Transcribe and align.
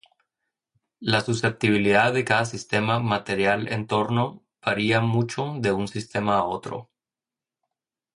La 0.99 1.21
susceptibilidad 1.21 2.11
de 2.11 2.25
cada 2.25 2.45
sistema 2.45 2.97
material-entorno 2.99 4.41
varia 4.59 4.99
mucho 4.99 5.53
de 5.59 5.71
un 5.73 5.87
sistema 5.87 6.39
a 6.39 6.43
otro. 6.45 6.89